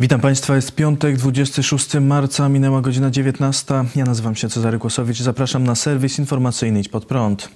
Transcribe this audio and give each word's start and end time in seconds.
Witam 0.00 0.20
Państwa, 0.20 0.56
jest 0.56 0.72
piątek, 0.72 1.16
26 1.16 1.94
marca, 2.00 2.48
minęła 2.48 2.80
godzina 2.80 3.10
19. 3.10 3.74
Ja 3.96 4.04
nazywam 4.04 4.34
się 4.34 4.48
Cezary 4.48 4.78
Kłosowicz 4.78 5.20
zapraszam 5.20 5.64
na 5.64 5.74
serwis 5.74 6.18
informacyjny 6.18 6.80
Idź 6.80 6.88
Pod 6.88 7.04
Prąd. 7.04 7.48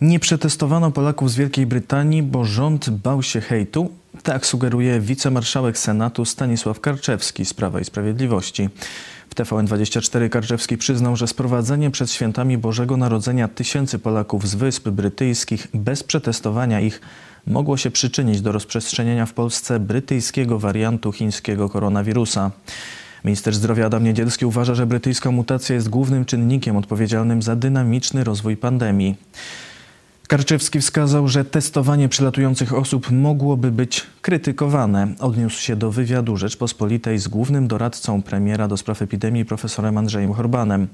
Nie 0.00 0.20
przetestowano 0.20 0.90
Polaków 0.90 1.30
z 1.30 1.36
Wielkiej 1.36 1.66
Brytanii, 1.66 2.22
bo 2.22 2.44
rząd 2.44 2.90
bał 2.90 3.22
się 3.22 3.40
hejtu. 3.40 3.90
Tak 4.22 4.46
sugeruje 4.46 5.00
wicemarszałek 5.00 5.78
Senatu 5.78 6.24
Stanisław 6.24 6.80
Karczewski 6.80 7.44
z 7.44 7.54
Prawa 7.54 7.80
i 7.80 7.84
Sprawiedliwości. 7.84 8.68
W 9.30 9.34
TVN24 9.34 10.28
Karczewski 10.28 10.78
przyznał, 10.78 11.16
że 11.16 11.26
sprowadzenie 11.26 11.90
przed 11.90 12.10
świętami 12.10 12.58
Bożego 12.58 12.96
Narodzenia 12.96 13.48
tysięcy 13.48 13.98
Polaków 13.98 14.48
z 14.48 14.54
Wysp 14.54 14.88
Brytyjskich 14.88 15.68
bez 15.74 16.02
przetestowania 16.02 16.80
ich 16.80 17.00
mogło 17.46 17.76
się 17.76 17.90
przyczynić 17.90 18.40
do 18.40 18.52
rozprzestrzenienia 18.52 19.26
w 19.26 19.32
Polsce 19.32 19.80
brytyjskiego 19.80 20.58
wariantu 20.58 21.12
chińskiego 21.12 21.68
koronawirusa. 21.68 22.50
Minister 23.24 23.54
zdrowia 23.54 23.86
Adam 23.86 24.04
Niedzielski 24.04 24.46
uważa, 24.46 24.74
że 24.74 24.86
brytyjska 24.86 25.30
mutacja 25.30 25.74
jest 25.74 25.88
głównym 25.88 26.24
czynnikiem 26.24 26.76
odpowiedzialnym 26.76 27.42
za 27.42 27.56
dynamiczny 27.56 28.24
rozwój 28.24 28.56
pandemii. 28.56 29.16
Karczewski 30.28 30.80
wskazał, 30.80 31.28
że 31.28 31.44
testowanie 31.44 32.08
przylatujących 32.08 32.74
osób 32.74 33.10
mogłoby 33.10 33.70
być 33.70 34.06
krytykowane. 34.22 35.14
Odniósł 35.20 35.60
się 35.60 35.76
do 35.76 35.90
wywiadu 35.90 36.36
Rzeczpospolitej 36.36 37.18
z 37.18 37.28
głównym 37.28 37.68
doradcą 37.68 38.22
premiera 38.22 38.68
do 38.68 38.76
spraw 38.76 39.02
epidemii 39.02 39.44
profesorem 39.44 39.98
Andrzejem 39.98 40.32
Horbanem. 40.32 40.88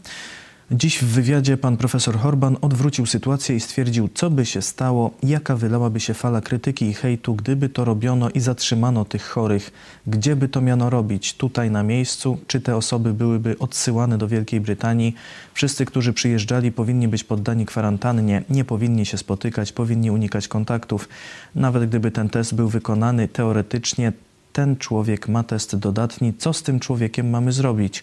Dziś 0.75 0.99
w 0.99 1.05
wywiadzie 1.05 1.57
pan 1.57 1.77
profesor 1.77 2.19
Horban 2.19 2.57
odwrócił 2.61 3.07
sytuację 3.07 3.57
i 3.57 3.61
stwierdził, 3.61 4.09
co 4.15 4.31
by 4.31 4.47
się 4.47 4.63
stało, 4.63 5.11
jaka 5.23 5.57
wylałaby 5.57 6.01
się 6.01 6.15
fala 6.15 6.41
krytyki 6.41 6.87
i 6.87 6.95
hejtu, 6.95 7.35
gdyby 7.35 7.69
to 7.69 7.85
robiono 7.85 8.31
i 8.31 8.41
zatrzymano 8.41 9.05
tych 9.05 9.23
chorych. 9.23 9.71
Gdzie 10.07 10.37
by 10.37 10.49
to 10.49 10.61
miano 10.61 10.91
robić? 10.91 11.35
Tutaj 11.35 11.71
na 11.71 11.83
miejscu? 11.83 12.39
Czy 12.47 12.61
te 12.61 12.77
osoby 12.77 13.15
byłyby 13.15 13.59
odsyłane 13.59 14.19
do 14.19 14.29
Wielkiej 14.29 14.61
Brytanii? 14.61 15.15
Wszyscy, 15.55 15.85
którzy 15.85 16.13
przyjeżdżali, 16.13 16.73
powinni 16.73 17.09
być 17.09 17.25
poddani 17.25 17.67
kwarantannie, 17.67 18.43
nie 18.51 18.65
powinni 18.65 19.07
się 19.07 19.19
spotykać, 19.19 19.73
powinni 19.73 20.11
unikać 20.11 20.49
kontaktów. 20.49 21.09
Nawet 21.55 21.89
gdyby 21.89 22.11
ten 22.11 22.29
test 22.29 22.55
był 22.55 22.69
wykonany 22.69 23.29
teoretycznie, 23.29 24.13
ten 24.53 24.77
człowiek 24.77 25.29
ma 25.29 25.43
test 25.43 25.77
dodatni. 25.77 26.35
Co 26.39 26.53
z 26.53 26.63
tym 26.63 26.81
człowiekiem 26.81 27.31
mamy 27.31 27.53
zrobić? 27.53 28.03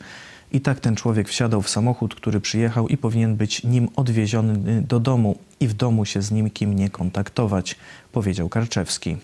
I 0.51 0.61
tak 0.61 0.79
ten 0.79 0.95
człowiek 0.95 1.29
wsiadał 1.29 1.61
w 1.61 1.69
samochód, 1.69 2.15
który 2.15 2.41
przyjechał 2.41 2.87
i 2.87 2.97
powinien 2.97 3.35
być 3.35 3.63
nim 3.63 3.89
odwieziony 3.95 4.81
do 4.81 4.99
domu 4.99 5.37
i 5.59 5.67
w 5.67 5.73
domu 5.73 6.05
się 6.05 6.21
z 6.21 6.31
nim 6.31 6.49
kim 6.49 6.75
nie 6.75 6.89
kontaktować, 6.89 7.75
powiedział 8.11 8.49
Karczewski. 8.49 9.17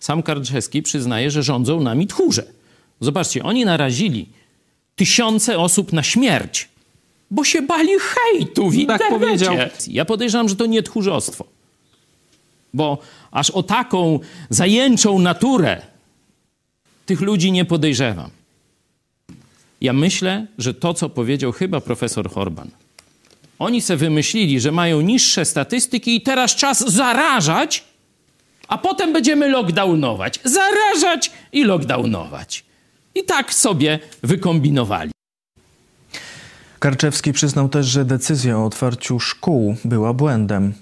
Sam 0.00 0.22
Karczewski 0.22 0.82
przyznaje, 0.82 1.30
że 1.30 1.42
rządzą 1.42 1.80
nami 1.80 2.06
tchórze. 2.06 2.46
Zobaczcie, 3.00 3.42
oni 3.42 3.64
narazili 3.64 4.28
tysiące 4.96 5.58
osób 5.58 5.92
na 5.92 6.02
śmierć, 6.02 6.68
bo 7.30 7.44
się 7.44 7.62
bali 7.62 7.92
hejtu 8.00 8.70
w 8.70 8.86
Tak 8.86 9.08
powiedział. 9.08 9.54
Ja 9.88 10.04
podejrzewam, 10.04 10.48
że 10.48 10.56
to 10.56 10.66
nie 10.66 10.82
tchórzostwo. 10.82 11.44
Bo 12.74 12.98
aż 13.30 13.50
o 13.50 13.62
taką 13.62 14.20
zajęczą 14.50 15.18
naturę 15.18 15.82
tych 17.06 17.20
ludzi 17.20 17.52
nie 17.52 17.64
podejrzewam. 17.64 18.30
Ja 19.80 19.92
myślę, 19.92 20.46
że 20.58 20.74
to, 20.74 20.94
co 20.94 21.08
powiedział 21.08 21.52
chyba 21.52 21.80
profesor 21.80 22.30
Horban, 22.30 22.70
oni 23.58 23.80
se 23.80 23.96
wymyślili, 23.96 24.60
że 24.60 24.72
mają 24.72 25.00
niższe 25.00 25.44
statystyki 25.44 26.16
i 26.16 26.20
teraz 26.20 26.54
czas 26.54 26.92
zarażać, 26.92 27.84
a 28.68 28.78
potem 28.78 29.12
będziemy 29.12 29.48
lockdownować. 29.48 30.40
Zarażać 30.44 31.30
i 31.52 31.64
lockdownować. 31.64 32.64
I 33.14 33.24
tak 33.24 33.54
sobie 33.54 33.98
wykombinowali. 34.22 35.10
Karczewski 36.78 37.32
przyznał 37.32 37.68
też, 37.68 37.86
że 37.86 38.04
decyzja 38.04 38.58
o 38.58 38.64
otwarciu 38.64 39.20
szkół 39.20 39.76
była 39.84 40.12
błędem. 40.12 40.72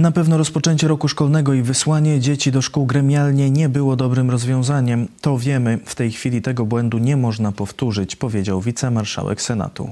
Na 0.00 0.12
pewno 0.12 0.38
rozpoczęcie 0.38 0.88
roku 0.88 1.08
szkolnego 1.08 1.54
i 1.54 1.62
wysłanie 1.62 2.20
dzieci 2.20 2.52
do 2.52 2.62
szkół 2.62 2.86
gremialnie 2.86 3.50
nie 3.50 3.68
było 3.68 3.96
dobrym 3.96 4.30
rozwiązaniem. 4.30 5.08
To 5.20 5.38
wiemy. 5.38 5.78
W 5.84 5.94
tej 5.94 6.10
chwili 6.10 6.42
tego 6.42 6.66
błędu 6.66 6.98
nie 6.98 7.16
można 7.16 7.52
powtórzyć, 7.52 8.16
powiedział 8.16 8.60
wicemarszałek 8.60 9.42
Senatu. 9.42 9.90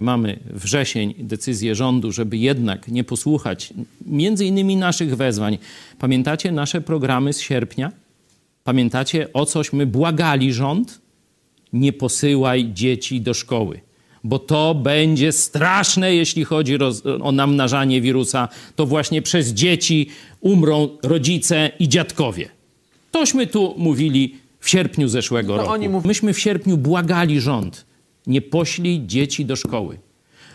Mamy 0.00 0.38
wrzesień, 0.50 1.14
decyzję 1.18 1.74
rządu, 1.74 2.12
żeby 2.12 2.36
jednak 2.36 2.88
nie 2.88 3.04
posłuchać 3.04 3.74
między 4.06 4.44
innymi 4.44 4.76
naszych 4.76 5.16
wezwań. 5.16 5.58
Pamiętacie 5.98 6.52
nasze 6.52 6.80
programy 6.80 7.32
z 7.32 7.40
sierpnia? 7.40 7.92
Pamiętacie 8.64 9.32
o 9.32 9.46
cośmy 9.46 9.86
błagali 9.86 10.52
rząd? 10.52 11.00
Nie 11.72 11.92
posyłaj 11.92 12.70
dzieci 12.72 13.20
do 13.20 13.34
szkoły 13.34 13.80
bo 14.24 14.38
to 14.38 14.74
będzie 14.74 15.32
straszne, 15.32 16.14
jeśli 16.14 16.44
chodzi 16.44 16.78
o 17.22 17.32
namnażanie 17.32 18.00
wirusa. 18.00 18.48
To 18.76 18.86
właśnie 18.86 19.22
przez 19.22 19.48
dzieci 19.48 20.08
umrą 20.40 20.88
rodzice 21.02 21.70
i 21.78 21.88
dziadkowie. 21.88 22.48
Tośmy 23.10 23.46
tu 23.46 23.74
mówili 23.78 24.36
w 24.60 24.68
sierpniu 24.68 25.08
zeszłego 25.08 25.56
To 25.56 25.62
roku. 25.64 25.88
mów- 25.90 26.04
Myśmy 26.04 26.32
w 26.32 26.38
sierpniu 26.40 26.76
błagali 26.78 27.40
rząd. 27.40 27.84
Nie 28.26 28.42
poślij 28.42 29.02
dzieci 29.06 29.44
do 29.44 29.56
szkoły. 29.56 29.98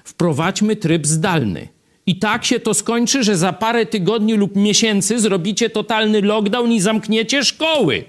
Wprowadźmy 0.03 0.75
tryb 0.75 1.07
zdalny. 1.07 1.67
I 2.05 2.15
tak 2.19 2.45
się 2.45 2.59
to 2.59 2.73
skończy, 2.73 3.23
że 3.23 3.37
za 3.37 3.53
parę 3.53 3.85
tygodni 3.85 4.33
lub 4.33 4.55
miesięcy 4.55 5.19
zrobicie 5.19 5.69
totalny 5.69 6.21
lockdown 6.21 6.71
i 6.71 6.81
zamkniecie 6.81 7.43
szkoły. 7.43 8.03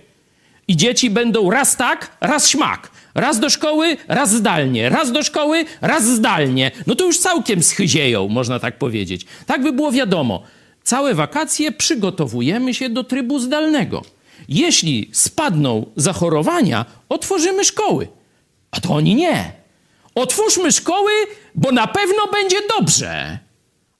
I 0.68 0.76
dzieci 0.76 1.10
będą 1.10 1.50
raz 1.50 1.76
tak, 1.76 2.16
raz 2.20 2.48
śmak. 2.48 2.90
Raz 3.20 3.40
do 3.40 3.50
szkoły, 3.50 3.96
raz 4.08 4.30
zdalnie. 4.30 4.88
Raz 4.88 5.12
do 5.12 5.22
szkoły, 5.22 5.64
raz 5.80 6.04
zdalnie. 6.04 6.70
No 6.86 6.94
to 6.94 7.04
już 7.04 7.18
całkiem 7.18 7.62
schyzieją, 7.62 8.28
można 8.28 8.58
tak 8.58 8.78
powiedzieć. 8.78 9.26
Tak 9.46 9.62
by 9.62 9.72
było 9.72 9.92
wiadomo. 9.92 10.42
Całe 10.82 11.14
wakacje 11.14 11.72
przygotowujemy 11.72 12.74
się 12.74 12.90
do 12.90 13.04
trybu 13.04 13.38
zdalnego. 13.38 14.02
Jeśli 14.48 15.10
spadną 15.12 15.86
zachorowania, 15.96 16.84
otworzymy 17.08 17.64
szkoły. 17.64 18.08
A 18.70 18.80
to 18.80 18.94
oni 18.94 19.14
nie. 19.14 19.52
Otwórzmy 20.14 20.72
szkoły, 20.72 21.12
bo 21.54 21.72
na 21.72 21.86
pewno 21.86 22.26
będzie 22.32 22.56
dobrze. 22.78 23.38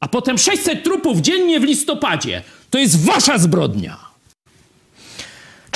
A 0.01 0.09
potem 0.09 0.39
600 0.39 0.85
trupów 0.85 1.19
dziennie 1.19 1.61
w 1.61 1.65
listopadzie. 1.65 2.43
To 2.71 2.79
jest 2.79 3.05
wasza 3.05 3.39
zbrodnia. 3.39 4.08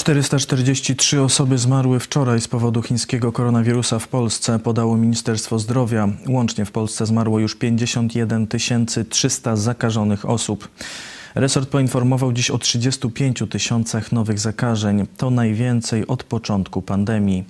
443 0.03 1.23
osoby 1.23 1.59
zmarły 1.59 2.01
wczoraj 2.01 2.41
z 2.41 2.49
powodu 2.49 2.83
chińskiego 2.83 3.33
koronawirusa 3.33 3.99
w 3.99 4.09
Polsce, 4.09 4.59
podało 4.59 4.97
Ministerstwo 4.97 5.59
Zdrowia. 5.59 6.09
Łącznie 6.29 6.65
w 6.65 6.71
Polsce 6.71 7.07
zmarło 7.07 7.39
już 7.39 7.57
51 7.57 8.47
300 9.11 9.57
zakażonych 9.57 10.29
osób. 10.29 10.69
Resort 11.35 11.69
poinformował 11.69 12.33
dziś 12.33 12.51
o 12.51 12.59
35 12.59 13.43
tysiącach 13.51 14.13
nowych 14.13 14.39
zakażeń. 14.39 15.07
To 15.17 15.31
najwięcej 15.31 16.07
od 16.07 16.25
początku 16.25 16.83
pandemii. 16.83 17.45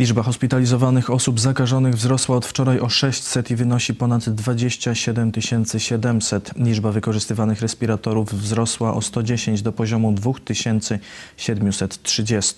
Liczba 0.00 0.22
hospitalizowanych 0.22 1.10
osób 1.10 1.40
zakażonych 1.40 1.94
wzrosła 1.94 2.36
od 2.36 2.46
wczoraj 2.46 2.80
o 2.80 2.88
600 2.88 3.50
i 3.50 3.56
wynosi 3.56 3.94
ponad 3.94 4.30
27 4.30 5.32
700. 5.78 6.50
Liczba 6.56 6.92
wykorzystywanych 6.92 7.60
respiratorów 7.60 8.34
wzrosła 8.34 8.94
o 8.94 9.02
110 9.02 9.62
do 9.62 9.72
poziomu 9.72 10.12
2730. 10.12 12.54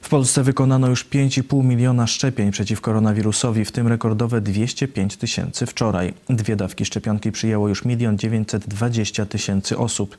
W 0.00 0.08
Polsce 0.08 0.42
wykonano 0.42 0.88
już 0.88 1.06
5,5 1.06 1.64
miliona 1.64 2.06
szczepień 2.06 2.50
przeciw 2.50 2.80
koronawirusowi, 2.80 3.64
w 3.64 3.72
tym 3.72 3.88
rekordowe 3.88 4.40
205 4.40 5.16
tysięcy 5.16 5.66
wczoraj. 5.66 6.14
Dwie 6.28 6.56
dawki 6.56 6.84
szczepionki 6.84 7.32
przyjęło 7.32 7.68
już 7.68 7.84
1 7.84 8.18
920 8.18 9.26
tysięcy 9.26 9.78
osób. 9.78 10.16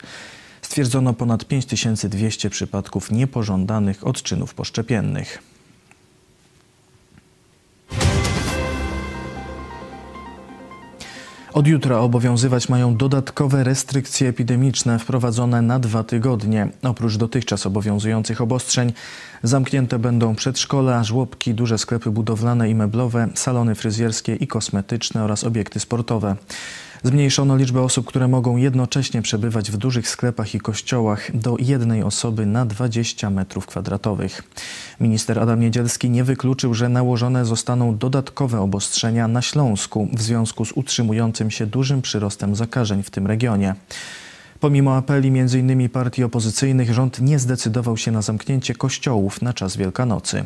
Stwierdzono 0.62 1.14
ponad 1.14 1.44
5200 1.44 2.50
przypadków 2.50 3.10
niepożądanych 3.10 4.06
odczynów 4.06 4.54
poszczepiennych. 4.54 5.57
Od 11.52 11.66
jutra 11.66 11.98
obowiązywać 11.98 12.68
mają 12.68 12.96
dodatkowe 12.96 13.64
restrykcje 13.64 14.28
epidemiczne 14.28 14.98
wprowadzone 14.98 15.62
na 15.62 15.78
dwa 15.78 16.04
tygodnie. 16.04 16.68
Oprócz 16.82 17.16
dotychczas 17.16 17.66
obowiązujących 17.66 18.40
obostrzeń 18.40 18.92
zamknięte 19.42 19.98
będą 19.98 20.34
przedszkola, 20.34 21.04
żłobki, 21.04 21.54
duże 21.54 21.78
sklepy 21.78 22.10
budowlane 22.10 22.70
i 22.70 22.74
meblowe, 22.74 23.28
salony 23.34 23.74
fryzjerskie 23.74 24.34
i 24.34 24.46
kosmetyczne 24.46 25.24
oraz 25.24 25.44
obiekty 25.44 25.80
sportowe. 25.80 26.36
Zmniejszono 27.02 27.56
liczbę 27.56 27.82
osób, 27.82 28.06
które 28.06 28.28
mogą 28.28 28.56
jednocześnie 28.56 29.22
przebywać 29.22 29.70
w 29.70 29.76
dużych 29.76 30.08
sklepach 30.08 30.54
i 30.54 30.60
kościołach 30.60 31.36
do 31.36 31.56
jednej 31.58 32.02
osoby 32.02 32.46
na 32.46 32.66
20 32.66 33.30
metrów 33.30 33.66
kwadratowych. 33.66 34.42
Minister 35.00 35.38
Adam 35.38 35.60
Niedzielski 35.60 36.10
nie 36.10 36.24
wykluczył, 36.24 36.74
że 36.74 36.88
nałożone 36.88 37.44
zostaną 37.44 37.96
dodatkowe 37.96 38.60
obostrzenia 38.60 39.28
na 39.28 39.42
Śląsku 39.42 40.08
w 40.12 40.22
związku 40.22 40.64
z 40.64 40.72
utrzymującym 40.72 41.50
się 41.50 41.66
dużym 41.66 42.02
przyrostem 42.02 42.56
zakażeń 42.56 43.02
w 43.02 43.10
tym 43.10 43.26
regionie. 43.26 43.74
Pomimo 44.60 44.96
apeli 44.96 45.28
m.in. 45.28 45.88
partii 45.88 46.24
opozycyjnych, 46.24 46.92
rząd 46.94 47.20
nie 47.20 47.38
zdecydował 47.38 47.96
się 47.96 48.10
na 48.10 48.22
zamknięcie 48.22 48.74
kościołów 48.74 49.42
na 49.42 49.52
czas 49.52 49.76
Wielkanocy. 49.76 50.44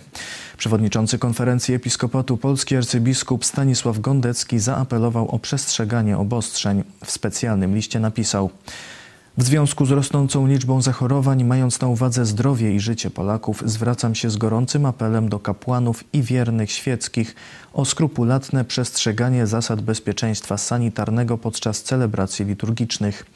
Przewodniczący 0.62 1.18
konferencji 1.18 1.74
Episkopatu 1.74 2.36
Polski 2.36 2.76
arcybiskup 2.76 3.44
Stanisław 3.44 3.98
Gondecki 4.00 4.58
zaapelował 4.58 5.28
o 5.28 5.38
przestrzeganie 5.38 6.18
obostrzeń. 6.18 6.84
W 7.04 7.10
specjalnym 7.10 7.74
liście 7.74 8.00
napisał: 8.00 8.50
w 9.38 9.42
związku 9.42 9.86
z 9.86 9.90
rosnącą 9.90 10.46
liczbą 10.46 10.82
zachorowań, 10.82 11.44
mając 11.44 11.80
na 11.80 11.88
uwadze 11.88 12.26
zdrowie 12.26 12.74
i 12.74 12.80
życie 12.80 13.10
Polaków, 13.10 13.62
zwracam 13.66 14.14
się 14.14 14.30
z 14.30 14.36
gorącym 14.36 14.86
apelem 14.86 15.28
do 15.28 15.38
kapłanów 15.38 16.04
i 16.12 16.22
wiernych 16.22 16.72
świeckich 16.72 17.34
o 17.72 17.84
skrupulatne 17.84 18.64
przestrzeganie 18.64 19.46
zasad 19.46 19.80
bezpieczeństwa 19.80 20.58
sanitarnego 20.58 21.38
podczas 21.38 21.82
celebracji 21.82 22.44
liturgicznych. 22.44 23.26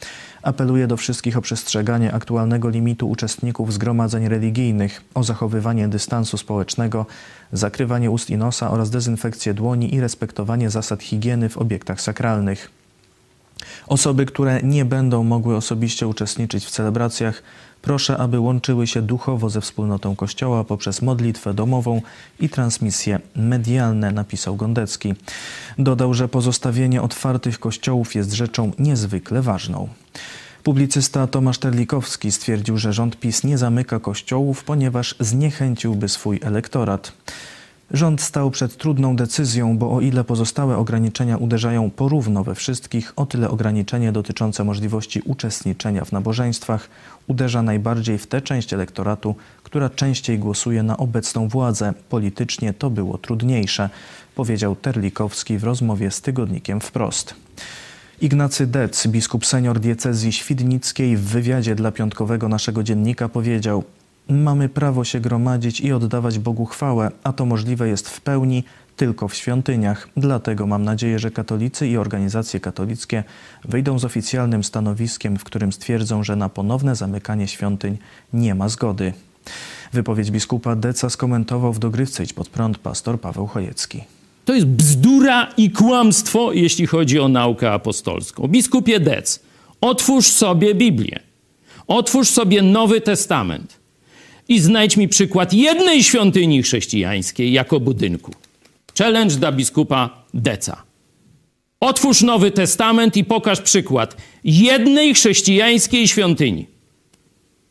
Apeluję 0.46 0.87
do 0.87 0.96
wszystkich 0.96 1.37
o 1.37 1.40
przestrzeganie 1.40 2.12
aktualnego 2.12 2.69
limitu 2.69 3.10
uczestników 3.10 3.72
zgromadzeń 3.72 4.28
religijnych, 4.28 5.04
o 5.14 5.25
zachowywanie 5.25 5.88
dystansu 5.88 6.38
społecznego, 6.38 7.06
zakrywanie 7.52 8.10
ust 8.10 8.31
i 8.31 8.37
nosa 8.37 8.70
oraz 8.70 8.90
dezynfekcję 8.90 9.54
dłoni 9.54 9.94
i 9.94 10.00
respektowanie 10.00 10.70
zasad 10.70 11.02
higieny 11.02 11.48
w 11.48 11.58
obiektach 11.58 12.00
sakralnych. 12.00 12.75
Osoby, 13.87 14.27
które 14.27 14.62
nie 14.62 14.85
będą 14.85 15.25
mogły 15.25 15.56
osobiście 15.56 16.09
uczestniczyć 16.09 16.65
w 16.65 16.71
celebracjach, 16.71 17.43
proszę, 17.83 18.17
aby 18.19 18.41
łączyły 18.41 18.87
się 18.87 19.03
duchowo 19.03 19.50
ze 19.50 19.61
wspólnotą 19.61 20.17
Kościoła 20.17 20.65
poprzez 20.65 21.03
modlitwę 21.03 21.55
domową 21.55 22.03
i 22.41 22.49
transmisje 22.49 23.21
medialne, 23.37 24.12
napisał 24.12 24.56
Gondecki. 24.56 25.15
Dodał, 25.79 26.15
że 26.15 26.29
pozostawienie 26.29 27.03
otwartych 27.03 27.59
kościołów 27.59 28.15
jest 28.15 28.33
rzeczą 28.33 28.73
niezwykle 28.79 29.43
ważną. 29.43 29.89
Publicysta 30.62 31.27
Tomasz 31.27 31.59
Terlikowski 31.59 32.32
stwierdził, 32.32 32.79
że 32.79 32.93
rząd 32.93 33.21
PiS 33.21 33.44
nie 33.44 33.59
zamyka 33.59 34.00
kościołów, 34.00 34.65
ponieważ 34.65 35.15
zniechęciłby 35.21 36.09
swój 36.09 36.41
elektorat. 36.43 37.12
Rząd 37.91 38.21
stał 38.21 38.50
przed 38.50 38.77
trudną 38.77 39.17
decyzją, 39.17 39.79
bo 39.79 39.93
o 39.93 40.00
ile 40.00 40.25
pozostałe 40.25 40.77
ograniczenia 40.77 41.37
uderzają 41.37 41.91
porówno 41.91 42.44
we 42.44 42.55
wszystkich, 42.55 43.12
o 43.17 43.27
tyle 43.27 43.50
ograniczenie 43.50 44.12
dotyczące 44.12 44.65
możliwości 44.65 45.23
uczestniczenia 45.25 46.05
w 46.05 46.12
nabożeństwach 46.12 46.88
uderza 47.27 47.62
najbardziej 47.62 48.19
w 48.19 48.27
tę 48.27 48.43
część 48.43 48.73
elektoratu, 48.75 49.35
która 49.62 49.91
częściej 49.91 50.38
głosuje 50.38 50.83
na 50.83 50.97
obecną 50.97 51.49
władzę. 51.49 51.94
Politycznie 52.09 52.75
to 52.75 52.91
było 52.91 53.19
trudniejsze, 53.19 53.91
powiedział 54.35 54.77
Terlikowski 54.77 55.59
w 55.59 55.65
rozmowie 55.65 56.11
z 56.11 56.21
tygodnikiem 56.21 56.81
wprost. 56.81 57.35
Ignacy 58.21 58.67
Dec, 58.67 59.06
biskup 59.06 59.47
senior 59.47 59.81
diecezji 59.81 60.32
świdnickiej 60.32 61.17
w 61.17 61.23
wywiadzie 61.23 61.75
dla 61.75 61.93
piątkowego 61.93 62.49
naszego 62.49 62.82
dziennika 62.82 63.29
powiedział– 63.29 63.85
Mamy 64.28 64.69
prawo 64.69 65.05
się 65.05 65.20
gromadzić 65.20 65.81
i 65.81 65.93
oddawać 65.93 66.38
Bogu 66.38 66.64
chwałę, 66.64 67.11
a 67.25 67.32
to 67.32 67.46
możliwe 67.46 67.88
jest 67.88 68.08
w 68.08 68.20
pełni 68.20 68.64
tylko 68.96 69.28
w 69.28 69.34
świątyniach. 69.34 70.08
Dlatego 70.17 70.67
mam 70.67 70.84
nadzieję, 70.84 71.19
że 71.19 71.31
katolicy 71.31 71.88
i 71.88 71.96
organizacje 71.96 72.61
katolickie 72.61 73.25
wyjdą 73.64 73.99
z 73.99 74.05
oficjalnym 74.05 74.64
stanowiskiem, 74.64 75.37
w 75.37 75.44
którym 75.44 75.73
stwierdzą, 75.73 76.25
że 76.25 76.37
na 76.37 76.49
ponowne 76.49 76.96
zamykanie 76.96 77.49
świątyń 77.49 77.99
nie 78.32 78.55
ma 78.55 78.69
zgody. 78.69 79.12
Wypowiedź 79.93 80.31
biskupa 80.31 80.76
Deca 80.76 81.11
skomentował 81.11 81.72
w 81.72 81.79
dogrywce 81.79 82.25
Idź 82.25 82.32
pod 82.32 82.49
prąd 82.49 82.79
pastor 82.79 83.20
Paweł 83.20 83.46
Chojecki. 83.46 84.05
To 84.44 84.55
jest 84.55 84.67
bzdura 84.67 85.52
i 85.56 85.70
kłamstwo, 85.70 86.52
jeśli 86.52 86.87
chodzi 86.87 87.20
o 87.20 87.29
naukę 87.29 87.72
apostolską. 87.72 88.49
Biskupie 88.49 89.00
Dec, 89.00 89.40
otwórz 89.81 90.26
sobie 90.26 90.75
Biblię. 90.75 91.20
Otwórz 91.87 92.29
sobie 92.29 92.62
Nowy 92.62 93.00
Testament 93.00 93.86
i 94.48 94.60
znajdź 94.60 94.96
mi 94.96 95.08
przykład 95.08 95.52
jednej 95.52 96.02
świątyni 96.02 96.62
chrześcijańskiej 96.62 97.52
jako 97.52 97.81
budynku. 97.81 98.32
Challenge 98.98 99.34
dla 99.34 99.52
biskupa 99.52 100.25
Deca. 100.34 100.82
Otwórz 101.81 102.22
Nowy 102.22 102.50
Testament 102.50 103.16
i 103.16 103.25
pokaż 103.25 103.60
przykład 103.60 104.16
jednej 104.44 105.14
chrześcijańskiej 105.14 106.08
świątyni 106.08 106.66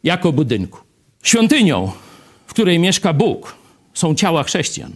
jako 0.03 0.31
budynku. 0.31 0.79
Świątynią, 1.23 1.91
w 2.47 2.53
której 2.53 2.79
mieszka 2.79 3.13
Bóg, 3.13 3.55
są 3.93 4.15
ciała 4.15 4.43
chrześcijan. 4.43 4.91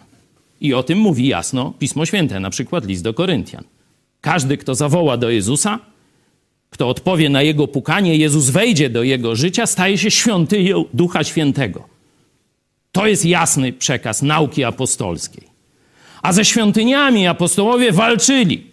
I 0.62 0.74
o 0.74 0.84
tym 0.84 0.98
mówi 0.98 1.28
jasno 1.28 1.74
Pismo 1.80 2.06
Święte, 2.06 2.40
na 2.40 2.50
przykład 2.50 2.86
list 2.86 3.04
do 3.04 3.14
Koryntian. 3.14 3.64
Każdy, 4.22 4.58
kto 4.58 4.76
zawoła 4.76 5.18
do 5.18 5.30
Jezusa, 5.30 5.80
kto 6.70 6.90
odpowie 6.90 7.30
na 7.30 7.42
jego 7.42 7.68
pukanie, 7.68 8.16
Jezus 8.16 8.50
wejdzie 8.50 8.90
do 8.90 9.04
jego 9.04 9.36
życia, 9.36 9.66
staje 9.66 9.98
się 9.98 10.12
świątynią 10.12 10.86
Ducha 10.94 11.24
Świętego. 11.24 11.88
To 12.92 13.08
jest 13.08 13.26
jasny 13.26 13.74
przekaz 13.74 14.22
nauki 14.22 14.64
apostolskiej. 14.64 15.44
A 16.22 16.34
ze 16.34 16.46
świątyniami 16.46 17.28
apostołowie 17.28 17.92
walczyli. 17.92 18.64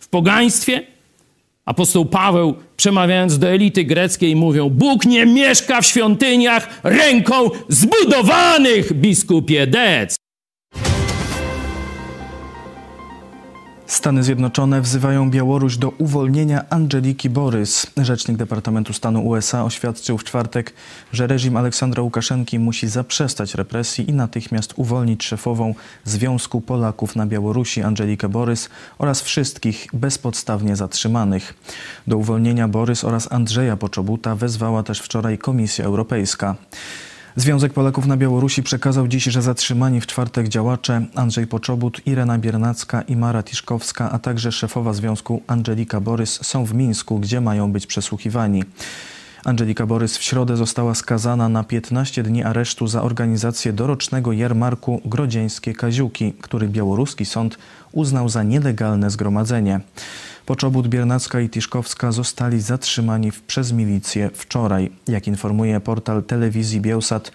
W 0.00 0.08
pogaństwie 0.08 0.82
apostoł 1.64 2.04
Paweł, 2.04 2.54
przemawiając 2.76 3.38
do 3.38 3.48
elity 3.48 3.84
greckiej, 3.84 4.36
mówią: 4.36 4.70
Bóg 4.70 5.04
nie 5.04 5.26
mieszka 5.26 5.80
w 5.80 5.86
świątyniach 5.86 6.80
ręką 6.82 7.50
zbudowanych, 7.68 8.92
biskupie 8.92 9.66
Dec. 9.66 10.17
Stany 13.88 14.22
Zjednoczone 14.22 14.80
wzywają 14.80 15.30
Białoruś 15.30 15.76
do 15.76 15.88
uwolnienia 15.90 16.64
Angeliki 16.70 17.30
Borys. 17.30 17.86
Rzecznik 17.96 18.36
Departamentu 18.36 18.92
Stanu 18.92 19.26
USA 19.26 19.64
oświadczył 19.64 20.18
w 20.18 20.24
czwartek, 20.24 20.72
że 21.12 21.26
reżim 21.26 21.56
Aleksandra 21.56 22.02
Łukaszenki 22.02 22.58
musi 22.58 22.88
zaprzestać 22.88 23.54
represji 23.54 24.10
i 24.10 24.12
natychmiast 24.12 24.72
uwolnić 24.76 25.24
szefową 25.24 25.74
Związku 26.04 26.60
Polaków 26.60 27.16
na 27.16 27.26
Białorusi 27.26 27.82
Angelikę 27.82 28.28
Borys 28.28 28.68
oraz 28.98 29.22
wszystkich 29.22 29.86
bezpodstawnie 29.92 30.76
zatrzymanych. 30.76 31.54
Do 32.06 32.16
uwolnienia 32.16 32.68
Borys 32.68 33.04
oraz 33.04 33.32
Andrzeja 33.32 33.76
Poczobuta 33.76 34.34
wezwała 34.34 34.82
też 34.82 35.00
wczoraj 35.00 35.38
Komisja 35.38 35.84
Europejska. 35.84 36.56
Związek 37.38 37.72
Polaków 37.72 38.06
na 38.06 38.16
Białorusi 38.16 38.62
przekazał 38.62 39.08
dziś, 39.08 39.24
że 39.24 39.42
zatrzymani 39.42 40.00
w 40.00 40.06
czwartek 40.06 40.48
działacze 40.48 41.06
Andrzej 41.14 41.46
Poczobut, 41.46 42.06
Irena 42.06 42.38
Biernacka 42.38 43.02
i 43.02 43.16
Mara 43.16 43.42
Tiszkowska, 43.42 44.10
a 44.10 44.18
także 44.18 44.52
szefowa 44.52 44.92
związku 44.92 45.42
Angelika 45.46 46.00
Borys 46.00 46.46
są 46.46 46.64
w 46.64 46.74
Mińsku, 46.74 47.18
gdzie 47.18 47.40
mają 47.40 47.72
być 47.72 47.86
przesłuchiwani. 47.86 48.64
Angelika 49.44 49.86
Borys 49.86 50.18
w 50.18 50.22
środę 50.22 50.56
została 50.56 50.94
skazana 50.94 51.48
na 51.48 51.64
15 51.64 52.22
dni 52.22 52.44
aresztu 52.44 52.86
za 52.86 53.02
organizację 53.02 53.72
dorocznego 53.72 54.32
jarmarku 54.32 55.00
Grodzieńskie 55.04 55.74
Kaziuki, 55.74 56.32
który 56.32 56.68
białoruski 56.68 57.24
sąd 57.24 57.58
uznał 57.92 58.28
za 58.28 58.42
nielegalne 58.42 59.10
zgromadzenie. 59.10 59.80
Poczobut 60.46 60.88
Biernacka 60.88 61.40
i 61.40 61.48
Tiszkowska 61.48 62.12
zostali 62.12 62.60
zatrzymani 62.60 63.32
przez 63.46 63.72
milicję 63.72 64.30
wczoraj. 64.34 64.90
Jak 65.08 65.26
informuje 65.26 65.80
portal 65.80 66.22
telewizji 66.22 66.80
Bielsat, 66.80 67.32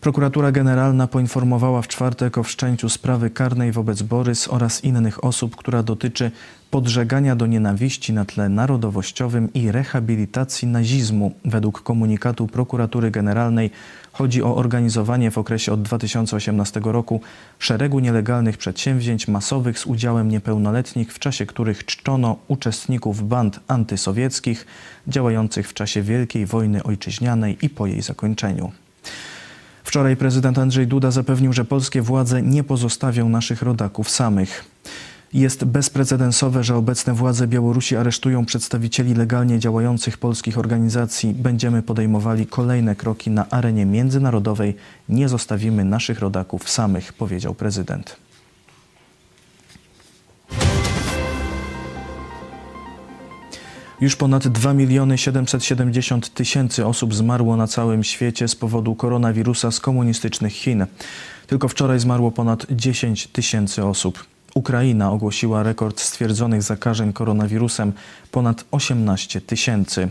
Prokuratura 0.00 0.52
Generalna 0.52 1.06
poinformowała 1.06 1.82
w 1.82 1.88
czwartek 1.88 2.38
o 2.38 2.42
wszczęciu 2.42 2.88
sprawy 2.88 3.30
karnej 3.30 3.72
wobec 3.72 4.02
Borys 4.02 4.48
oraz 4.48 4.84
innych 4.84 5.24
osób, 5.24 5.56
która 5.56 5.82
dotyczy 5.82 6.30
podżegania 6.70 7.36
do 7.36 7.46
nienawiści 7.46 8.12
na 8.12 8.24
tle 8.24 8.48
narodowościowym 8.48 9.52
i 9.52 9.72
rehabilitacji 9.72 10.68
nazizmu. 10.68 11.32
Według 11.44 11.82
komunikatu 11.82 12.46
Prokuratury 12.46 13.10
Generalnej 13.10 13.70
chodzi 14.12 14.42
o 14.42 14.56
organizowanie 14.56 15.30
w 15.30 15.38
okresie 15.38 15.72
od 15.72 15.82
2018 15.82 16.80
roku 16.84 17.20
szeregu 17.58 18.00
nielegalnych 18.00 18.58
przedsięwzięć 18.58 19.28
masowych 19.28 19.78
z 19.78 19.86
udziałem 19.86 20.28
niepełnoletnich, 20.28 21.12
w 21.12 21.18
czasie 21.18 21.46
których 21.46 21.84
czczono 21.84 22.36
uczestników 22.48 23.28
band 23.28 23.60
antysowieckich 23.68 24.66
działających 25.08 25.68
w 25.68 25.74
czasie 25.74 26.02
Wielkiej 26.02 26.46
Wojny 26.46 26.82
Ojczyźnianej 26.82 27.58
i 27.62 27.68
po 27.68 27.86
jej 27.86 28.02
zakończeniu. 28.02 28.72
Wczoraj 29.84 30.16
prezydent 30.16 30.58
Andrzej 30.58 30.86
Duda 30.86 31.10
zapewnił, 31.10 31.52
że 31.52 31.64
polskie 31.64 32.02
władze 32.02 32.42
nie 32.42 32.64
pozostawią 32.64 33.28
naszych 33.28 33.62
rodaków 33.62 34.10
samych. 34.10 34.64
Jest 35.32 35.64
bezprecedensowe, 35.64 36.64
że 36.64 36.76
obecne 36.76 37.14
władze 37.14 37.46
Białorusi 37.46 37.96
aresztują 37.96 38.44
przedstawicieli 38.46 39.14
legalnie 39.14 39.58
działających 39.58 40.18
polskich 40.18 40.58
organizacji. 40.58 41.34
Będziemy 41.34 41.82
podejmowali 41.82 42.46
kolejne 42.46 42.96
kroki 42.96 43.30
na 43.30 43.50
arenie 43.50 43.86
międzynarodowej. 43.86 44.76
Nie 45.08 45.28
zostawimy 45.28 45.84
naszych 45.84 46.18
rodaków 46.18 46.70
samych, 46.70 47.12
powiedział 47.12 47.54
prezydent. 47.54 48.16
Już 54.00 54.16
ponad 54.16 54.48
2 54.48 54.74
miliony 54.74 55.18
770 55.18 56.34
tysięcy 56.34 56.86
osób 56.86 57.14
zmarło 57.14 57.56
na 57.56 57.66
całym 57.66 58.04
świecie 58.04 58.48
z 58.48 58.56
powodu 58.56 58.94
koronawirusa 58.94 59.70
z 59.70 59.80
komunistycznych 59.80 60.52
Chin. 60.52 60.86
Tylko 61.46 61.68
wczoraj 61.68 62.00
zmarło 62.00 62.30
ponad 62.30 62.66
10 62.70 63.26
tysięcy 63.26 63.84
osób. 63.84 64.24
Ukraina 64.54 65.10
ogłosiła 65.12 65.62
rekord 65.62 66.00
stwierdzonych 66.00 66.62
zakażeń 66.62 67.12
koronawirusem 67.12 67.92
ponad 68.30 68.64
18 68.70 69.40
tysięcy. 69.40 70.08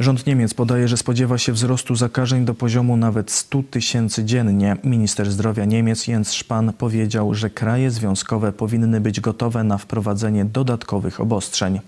Rząd 0.00 0.26
Niemiec 0.26 0.54
podaje, 0.54 0.88
że 0.88 0.96
spodziewa 0.96 1.38
się 1.38 1.52
wzrostu 1.52 1.94
zakażeń 1.94 2.44
do 2.44 2.54
poziomu 2.54 2.96
nawet 2.96 3.30
100 3.30 3.62
tysięcy 3.70 4.24
dziennie. 4.24 4.76
Minister 4.84 5.30
zdrowia 5.30 5.64
Niemiec 5.64 6.06
Jens 6.06 6.28
Spahn 6.28 6.70
powiedział, 6.78 7.34
że 7.34 7.50
kraje 7.50 7.90
związkowe 7.90 8.52
powinny 8.52 9.00
być 9.00 9.20
gotowe 9.20 9.64
na 9.64 9.78
wprowadzenie 9.78 10.44
dodatkowych 10.44 11.20
obostrzeń. 11.20 11.80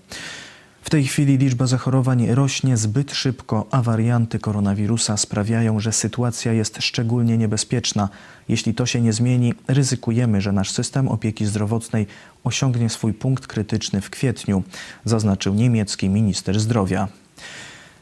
W 0.83 0.89
tej 0.89 1.03
chwili 1.03 1.37
liczba 1.37 1.67
zachorowań 1.67 2.27
rośnie 2.27 2.77
zbyt 2.77 3.11
szybko, 3.11 3.67
a 3.71 3.81
warianty 3.81 4.39
koronawirusa 4.39 5.17
sprawiają, 5.17 5.79
że 5.79 5.91
sytuacja 5.91 6.53
jest 6.53 6.77
szczególnie 6.81 7.37
niebezpieczna. 7.37 8.09
Jeśli 8.49 8.73
to 8.73 8.85
się 8.85 9.01
nie 9.01 9.13
zmieni, 9.13 9.53
ryzykujemy, 9.67 10.41
że 10.41 10.51
nasz 10.51 10.71
system 10.71 11.07
opieki 11.07 11.45
zdrowotnej 11.45 12.07
osiągnie 12.43 12.89
swój 12.89 13.13
punkt 13.13 13.47
krytyczny 13.47 14.01
w 14.01 14.09
kwietniu, 14.09 14.63
zaznaczył 15.05 15.53
niemiecki 15.53 16.09
minister 16.09 16.59
zdrowia. 16.59 17.07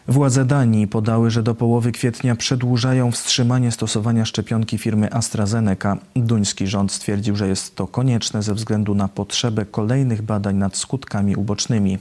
Władze 0.07 0.45
Danii 0.45 0.87
podały, 0.87 1.31
że 1.31 1.43
do 1.43 1.55
połowy 1.55 1.91
kwietnia 1.91 2.35
przedłużają 2.35 3.11
wstrzymanie 3.11 3.71
stosowania 3.71 4.25
szczepionki 4.25 4.77
firmy 4.77 5.13
AstraZeneca. 5.13 5.97
Duński 6.15 6.67
rząd 6.67 6.91
stwierdził, 6.91 7.35
że 7.35 7.47
jest 7.47 7.75
to 7.75 7.87
konieczne 7.87 8.43
ze 8.43 8.53
względu 8.53 8.95
na 8.95 9.07
potrzebę 9.07 9.65
kolejnych 9.65 10.21
badań 10.21 10.55
nad 10.55 10.77
skutkami 10.77 11.35
ubocznymi. 11.35 11.97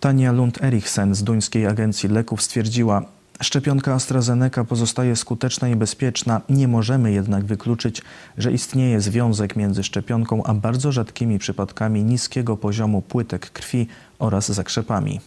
Tania 0.00 0.32
Lund 0.32 0.62
Eriksen 0.62 1.14
z 1.14 1.22
duńskiej 1.22 1.66
agencji 1.66 2.08
leków 2.08 2.42
stwierdziła, 2.42 3.02
Szczepionka 3.42 3.94
AstraZeneca 3.94 4.64
pozostaje 4.64 5.16
skuteczna 5.16 5.68
i 5.68 5.76
bezpieczna. 5.76 6.40
Nie 6.48 6.68
możemy 6.68 7.12
jednak 7.12 7.44
wykluczyć, 7.44 8.02
że 8.38 8.52
istnieje 8.52 9.00
związek 9.00 9.56
między 9.56 9.82
szczepionką 9.82 10.42
a 10.44 10.54
bardzo 10.54 10.92
rzadkimi 10.92 11.38
przypadkami 11.38 12.04
niskiego 12.04 12.56
poziomu 12.56 13.02
płytek 13.02 13.50
krwi 13.50 13.86
oraz 14.18 14.52
zakrzepami. 14.52 15.20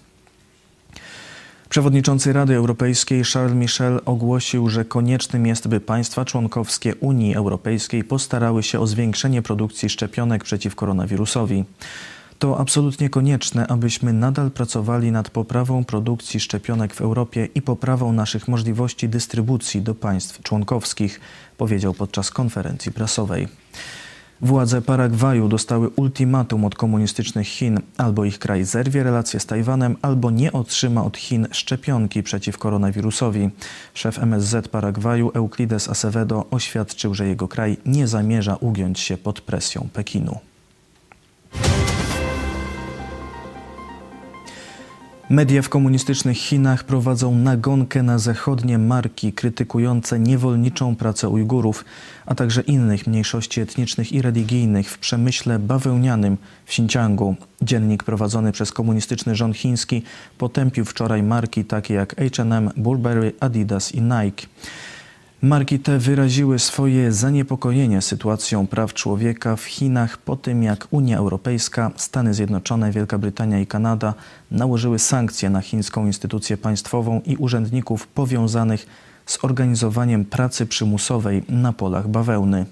Przewodniczący 1.69 2.33
Rady 2.33 2.55
Europejskiej 2.55 3.23
Charles 3.23 3.53
Michel 3.55 3.99
ogłosił, 4.05 4.69
że 4.69 4.85
koniecznym 4.85 5.45
jest, 5.45 5.67
by 5.67 5.79
państwa 5.79 6.25
członkowskie 6.25 6.95
Unii 6.95 7.35
Europejskiej 7.35 8.03
postarały 8.03 8.63
się 8.63 8.79
o 8.79 8.87
zwiększenie 8.87 9.41
produkcji 9.41 9.89
szczepionek 9.89 10.43
przeciw 10.43 10.75
koronawirusowi. 10.75 11.65
To 12.43 12.59
absolutnie 12.59 13.09
konieczne, 13.09 13.67
abyśmy 13.67 14.13
nadal 14.13 14.51
pracowali 14.51 15.11
nad 15.11 15.29
poprawą 15.29 15.83
produkcji 15.83 16.39
szczepionek 16.39 16.93
w 16.93 17.01
Europie 17.01 17.47
i 17.55 17.61
poprawą 17.61 18.13
naszych 18.13 18.47
możliwości 18.47 19.09
dystrybucji 19.09 19.81
do 19.81 19.95
państw 19.95 20.41
członkowskich, 20.41 21.19
powiedział 21.57 21.93
podczas 21.93 22.31
konferencji 22.31 22.91
prasowej. 22.91 23.47
Władze 24.41 24.81
Paragwaju 24.81 25.47
dostały 25.47 25.89
ultimatum 25.89 26.65
od 26.65 26.75
komunistycznych 26.75 27.47
Chin: 27.47 27.79
albo 27.97 28.25
ich 28.25 28.39
kraj 28.39 28.63
zerwie 28.63 29.03
relacje 29.03 29.39
z 29.39 29.45
Tajwanem, 29.45 29.97
albo 30.01 30.31
nie 30.31 30.51
otrzyma 30.51 31.03
od 31.03 31.17
Chin 31.17 31.47
szczepionki 31.51 32.23
przeciw 32.23 32.57
koronawirusowi. 32.57 33.49
Szef 33.93 34.19
MSZ 34.19 34.67
Paragwaju 34.67 35.31
Euclides 35.33 35.89
Acevedo 35.89 36.45
oświadczył, 36.51 37.13
że 37.13 37.27
jego 37.27 37.47
kraj 37.47 37.77
nie 37.85 38.07
zamierza 38.07 38.55
ugiąć 38.55 38.99
się 38.99 39.17
pod 39.17 39.41
presją 39.41 39.87
Pekinu. 39.93 40.39
Media 45.33 45.61
w 45.61 45.69
komunistycznych 45.69 46.37
Chinach 46.37 46.83
prowadzą 46.83 47.35
nagonkę 47.35 48.03
na 48.03 48.19
zachodnie 48.19 48.77
marki 48.77 49.33
krytykujące 49.33 50.19
niewolniczą 50.19 50.95
pracę 50.95 51.29
Ujgurów, 51.29 51.85
a 52.25 52.35
także 52.35 52.61
innych 52.61 53.07
mniejszości 53.07 53.61
etnicznych 53.61 54.11
i 54.11 54.21
religijnych 54.21 54.89
w 54.89 54.97
przemyśle 54.97 55.59
bawełnianym 55.59 56.37
w 56.65 56.69
Xinjiangu. 56.69 57.35
Dziennik 57.61 58.03
prowadzony 58.03 58.51
przez 58.51 58.71
komunistyczny 58.71 59.35
rząd 59.35 59.57
chiński 59.57 60.03
potępił 60.37 60.85
wczoraj 60.85 61.23
marki 61.23 61.65
takie 61.65 61.93
jak 61.93 62.15
H&M, 62.15 62.71
Burberry, 62.77 63.33
Adidas 63.39 63.91
i 63.91 64.01
Nike. 64.01 64.47
Marki 65.43 65.79
te 65.79 65.99
wyraziły 65.99 66.59
swoje 66.59 67.11
zaniepokojenie 67.11 68.01
sytuacją 68.01 68.67
praw 68.67 68.93
człowieka 68.93 69.55
w 69.55 69.63
Chinach 69.63 70.17
po 70.17 70.35
tym, 70.35 70.63
jak 70.63 70.87
Unia 70.91 71.17
Europejska, 71.17 71.91
Stany 71.95 72.33
Zjednoczone, 72.33 72.91
Wielka 72.91 73.17
Brytania 73.17 73.59
i 73.59 73.67
Kanada 73.67 74.13
nałożyły 74.51 74.99
sankcje 74.99 75.49
na 75.49 75.61
chińską 75.61 76.05
instytucję 76.05 76.57
państwową 76.57 77.21
i 77.25 77.37
urzędników 77.37 78.07
powiązanych 78.07 78.85
z 79.25 79.43
organizowaniem 79.45 80.25
pracy 80.25 80.65
przymusowej 80.65 81.43
na 81.49 81.73
polach 81.73 82.07
bawełny. 82.07 82.65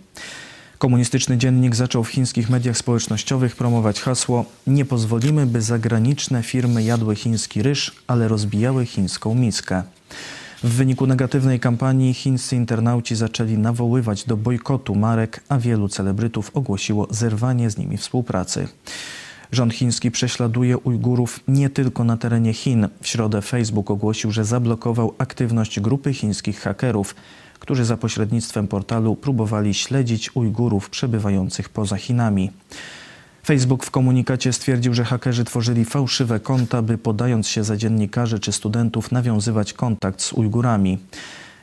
Komunistyczny 0.78 1.38
dziennik 1.38 1.76
zaczął 1.76 2.04
w 2.04 2.10
chińskich 2.10 2.50
mediach 2.50 2.78
społecznościowych 2.78 3.56
promować 3.56 4.02
hasło: 4.02 4.46
Nie 4.68 4.86
pozwolimy, 4.86 5.46
by 5.46 5.62
zagraniczne 5.62 6.44
firmy 6.44 6.84
jadły 6.84 7.16
chiński 7.16 7.64
ryż, 7.64 8.04
ale 8.08 8.28
rozbijały 8.28 8.86
chińską 8.86 9.36
miskę. 9.36 9.84
W 10.64 10.70
wyniku 10.70 11.08
negatywnej 11.08 11.60
kampanii 11.60 12.14
chińscy 12.14 12.56
internauci 12.56 13.16
zaczęli 13.16 13.58
nawoływać 13.58 14.24
do 14.24 14.38
bojkotu 14.38 14.96
marek, 14.96 15.44
a 15.50 15.58
wielu 15.58 15.90
celebrytów 15.90 16.52
ogłosiło 16.54 17.08
zerwanie 17.10 17.70
z 17.70 17.78
nimi 17.78 17.98
współpracy. 17.98 18.68
Rząd 19.52 19.74
chiński 19.74 20.12
prześladuje 20.12 20.78
Ujgurów 20.78 21.40
nie 21.48 21.70
tylko 21.70 22.04
na 22.04 22.18
terenie 22.18 22.54
Chin. 22.54 22.88
W 23.02 23.08
środę 23.08 23.42
Facebook 23.42 23.92
ogłosił, 23.92 24.32
że 24.32 24.46
zablokował 24.46 25.14
aktywność 25.18 25.80
grupy 25.80 26.14
chińskich 26.14 26.60
hakerów, 26.60 27.16
którzy 27.60 27.86
za 27.86 27.98
pośrednictwem 27.98 28.68
portalu 28.68 29.16
próbowali 29.16 29.74
śledzić 29.74 30.36
Ujgurów 30.36 30.90
przebywających 30.90 31.70
poza 31.70 31.98
Chinami. 31.98 32.52
Facebook 33.44 33.86
w 33.86 33.92
komunikacie 33.92 34.54
stwierdził, 34.54 34.94
że 34.94 35.04
hakerzy 35.04 35.44
tworzyli 35.44 35.86
fałszywe 35.86 36.40
konta, 36.40 36.82
by 36.82 36.98
podając 36.98 37.48
się 37.48 37.64
za 37.64 37.78
dziennikarzy 37.78 38.40
czy 38.40 38.52
studentów 38.52 39.12
nawiązywać 39.12 39.74
kontakt 39.74 40.22
z 40.22 40.34
Ujgurami. 40.34 40.98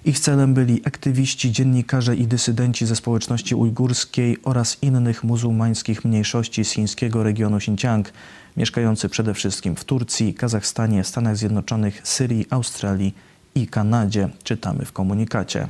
Ich 0.04 0.20
celem 0.20 0.54
byli 0.54 0.80
aktywiści, 0.84 1.52
dziennikarze 1.52 2.16
i 2.16 2.26
dysydenci 2.26 2.86
ze 2.86 2.96
społeczności 2.96 3.54
ujgurskiej 3.54 4.38
oraz 4.44 4.78
innych 4.82 5.24
muzułmańskich 5.24 6.04
mniejszości 6.04 6.64
z 6.64 6.70
chińskiego 6.70 7.22
regionu 7.22 7.56
Xinjiang, 7.56 8.12
mieszkający 8.56 9.08
przede 9.08 9.34
wszystkim 9.34 9.76
w 9.76 9.84
Turcji, 9.84 10.34
Kazachstanie, 10.34 11.04
Stanach 11.04 11.36
Zjednoczonych, 11.36 12.00
Syrii, 12.04 12.46
Australii 12.50 13.14
i 13.54 13.66
Kanadzie, 13.66 14.28
czytamy 14.44 14.84
w 14.84 14.92
komunikacie. 14.92 15.68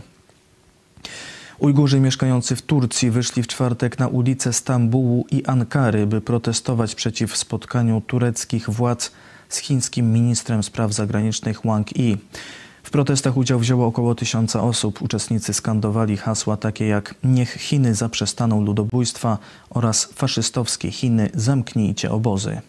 Ujgurzy 1.58 2.00
mieszkający 2.00 2.56
w 2.56 2.62
Turcji 2.62 3.10
wyszli 3.10 3.42
w 3.42 3.46
czwartek 3.46 3.98
na 3.98 4.08
ulice 4.08 4.52
Stambułu 4.52 5.26
i 5.30 5.44
Ankary, 5.44 6.06
by 6.06 6.20
protestować 6.20 6.94
przeciw 6.94 7.36
spotkaniu 7.36 8.02
tureckich 8.06 8.70
władz 8.70 9.12
z 9.48 9.58
chińskim 9.58 10.12
ministrem 10.12 10.62
spraw 10.62 10.92
zagranicznych 10.92 11.60
Wang 11.64 11.96
Yi. 11.96 12.16
W 12.82 12.90
protestach 12.90 13.36
udział 13.36 13.58
wzięło 13.58 13.86
około 13.86 14.14
tysiąca 14.14 14.62
osób. 14.62 15.02
Uczestnicy 15.02 15.54
skandowali 15.54 16.16
hasła 16.16 16.56
takie 16.56 16.86
jak 16.86 17.14
Niech 17.24 17.52
Chiny 17.52 17.94
zaprzestaną 17.94 18.64
ludobójstwa 18.64 19.38
oraz 19.70 20.04
faszystowskie 20.04 20.90
Chiny 20.90 21.30
zamknijcie 21.34 22.10
obozy. 22.10 22.60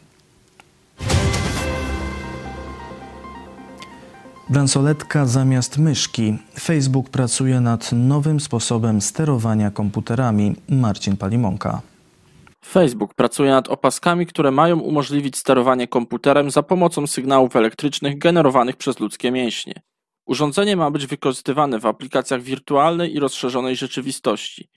Bransoletka 4.50 5.26
zamiast 5.26 5.78
myszki. 5.78 6.38
Facebook 6.60 7.10
pracuje 7.10 7.60
nad 7.60 7.92
nowym 7.92 8.40
sposobem 8.40 9.02
sterowania 9.02 9.72
komputerami. 9.72 10.56
Marcin 10.70 11.18
Palimonka. 11.18 11.82
Facebook 12.66 13.14
pracuje 13.14 13.52
nad 13.52 13.68
opaskami, 13.68 14.26
które 14.26 14.52
mają 14.52 14.80
umożliwić 14.80 15.38
sterowanie 15.38 15.88
komputerem 15.88 16.52
za 16.52 16.64
pomocą 16.64 17.08
sygnałów 17.08 17.56
elektrycznych 17.56 18.18
generowanych 18.18 18.78
przez 18.78 19.00
ludzkie 19.00 19.32
mięśnie. 19.32 19.74
Urządzenie 20.26 20.76
ma 20.76 20.92
być 20.92 21.08
wykorzystywane 21.08 21.80
w 21.80 21.86
aplikacjach 21.86 22.42
wirtualnej 22.42 23.16
i 23.16 23.20
rozszerzonej 23.20 23.76
rzeczywistości. 23.76 24.70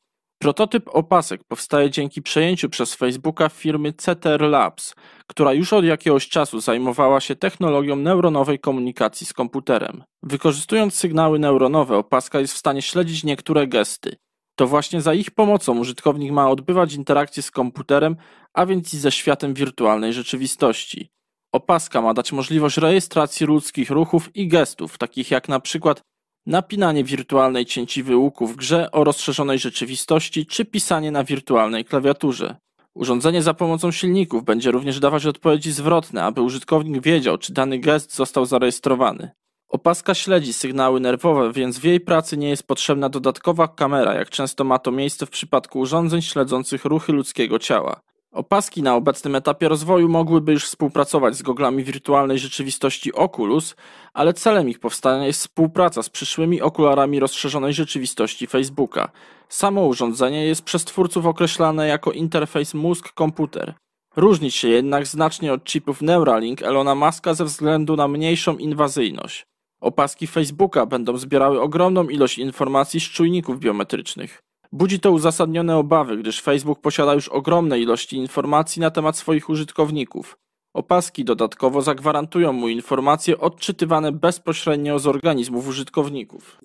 Prototyp 0.43 0.89
opasek 0.93 1.45
powstaje 1.45 1.91
dzięki 1.91 2.23
przejęciu 2.23 2.69
przez 2.69 2.95
Facebooka 2.95 3.49
firmy 3.49 3.93
CTR 3.93 4.41
Labs, 4.41 4.95
która 5.27 5.53
już 5.53 5.73
od 5.73 5.85
jakiegoś 5.85 6.29
czasu 6.29 6.61
zajmowała 6.61 7.21
się 7.21 7.37
technologią 7.37 7.97
neuronowej 7.97 8.59
komunikacji 8.59 9.27
z 9.27 9.33
komputerem. 9.33 10.05
Wykorzystując 10.23 10.95
sygnały 10.95 11.39
neuronowe, 11.39 11.97
opaska 11.97 12.41
jest 12.41 12.55
w 12.55 12.59
stanie 12.59 12.83
śledzić 12.83 13.25
niektóre 13.25 13.67
gesty. 13.67 14.17
To 14.57 14.67
właśnie 14.67 15.01
za 15.01 15.15
ich 15.15 15.31
pomocą 15.31 15.79
użytkownik 15.79 16.33
ma 16.33 16.51
odbywać 16.51 16.95
interakcje 16.95 17.43
z 17.43 17.51
komputerem, 17.51 18.17
a 18.55 18.67
więc 18.67 18.95
i 18.95 18.99
ze 18.99 19.13
światem 19.13 19.55
wirtualnej 19.55 20.13
rzeczywistości. 20.13 21.11
Opaska 21.53 22.01
ma 22.01 22.15
dać 22.15 22.33
możliwość 22.33 22.77
rejestracji 22.77 23.47
ludzkich 23.47 23.91
ruchów 23.91 24.37
i 24.37 24.49
gestów, 24.49 24.99
takich 24.99 25.31
jak 25.31 25.49
na 25.49 25.61
przykład 25.61 26.03
napinanie 26.47 27.05
wirtualnej 27.05 27.67
cięciwy 27.67 28.17
łuku 28.17 28.47
w 28.47 28.57
grze 28.57 28.91
o 28.91 29.05
rozszerzonej 29.05 29.59
rzeczywistości 29.59 30.47
czy 30.47 30.65
pisanie 30.65 31.11
na 31.11 31.25
wirtualnej 31.25 31.85
klawiaturze. 31.85 32.57
Urządzenie 32.95 33.43
za 33.43 33.55
pomocą 33.55 33.91
silników 33.91 34.45
będzie 34.45 34.71
również 34.71 35.01
dawać 35.01 35.27
odpowiedzi 35.27 35.73
zwrotne, 35.73 36.25
aby 36.25 36.41
użytkownik 36.43 37.03
wiedział, 37.03 37.39
czy 37.39 37.53
dany 37.53 37.79
gest 37.79 38.15
został 38.15 38.47
zarejestrowany. 38.47 39.31
Opaska 39.69 40.15
śledzi 40.15 40.53
sygnały 40.53 41.01
nerwowe, 41.01 41.53
więc 41.53 41.79
w 41.79 41.85
jej 41.85 42.01
pracy 42.01 42.37
nie 42.37 42.49
jest 42.49 42.67
potrzebna 42.67 43.09
dodatkowa 43.09 43.69
kamera, 43.69 44.15
jak 44.15 44.31
często 44.31 44.65
ma 44.65 44.79
to 44.79 44.91
miejsce 44.91 45.27
w 45.27 45.31
przypadku 45.31 45.79
urządzeń 45.79 46.23
śledzących 46.23 46.85
ruchy 46.85 47.13
ludzkiego 47.13 47.59
ciała. 47.59 48.01
Opaski 48.33 48.83
na 48.83 48.97
obecnym 48.97 49.35
etapie 49.35 49.69
rozwoju 49.69 50.09
mogłyby 50.09 50.53
już 50.53 50.65
współpracować 50.65 51.37
z 51.37 51.43
goglami 51.43 51.85
wirtualnej 51.85 52.39
rzeczywistości 52.39 53.12
Oculus, 53.12 53.77
ale 54.12 54.35
celem 54.35 54.69
ich 54.69 54.79
powstania 54.79 55.27
jest 55.27 55.41
współpraca 55.41 56.03
z 56.03 56.11
przyszłymi 56.11 56.62
okularami 56.62 57.21
rozszerzonej 57.21 57.73
rzeczywistości 57.73 58.47
Facebooka. 58.47 59.11
Samo 59.49 59.87
urządzenie 59.87 60.47
jest 60.47 60.62
przez 60.62 60.85
twórców 60.85 61.27
określane 61.27 61.89
jako 61.89 62.12
interfejs 62.12 62.75
mózg-komputer. 62.75 63.75
Różni 64.17 64.51
się 64.51 64.69
jednak 64.69 65.07
znacznie 65.07 65.53
od 65.53 65.65
chipów 65.65 66.03
Neuralink 66.03 66.62
Elona 66.62 66.95
Muska 66.95 67.35
ze 67.35 67.45
względu 67.45 67.97
na 67.97 68.09
mniejszą 68.09 68.57
inwazyjność. 68.57 69.47
Opaski 69.81 70.27
Facebooka 70.27 70.87
będą 70.87 71.17
zbierały 71.17 71.61
ogromną 71.61 72.09
ilość 72.09 72.39
informacji 72.39 73.01
z 73.01 73.05
czujników 73.11 73.59
biometrycznych. 73.59 74.43
Budzi 74.73 75.00
to 75.00 75.12
uzasadnione 75.12 75.76
obawy, 75.76 76.17
gdyż 76.17 76.43
Facebook 76.43 76.81
posiada 76.81 77.14
już 77.14 77.29
ogromne 77.29 77.81
ilości 77.81 78.17
informacji 78.17 78.81
na 78.81 78.91
temat 78.91 79.17
swoich 79.17 79.49
użytkowników. 79.49 80.38
Opaski 80.75 81.25
dodatkowo 81.25 81.83
zagwarantują 81.83 82.52
mu 82.52 82.69
informacje 82.69 83.38
odczytywane 83.38 84.12
bezpośrednio 84.12 84.99
z 84.99 85.07
organizmów 85.07 85.69
użytkowników. 85.69 86.59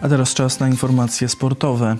A 0.00 0.08
teraz 0.08 0.34
czas 0.34 0.60
na 0.60 0.68
informacje 0.68 1.28
sportowe. 1.28 1.96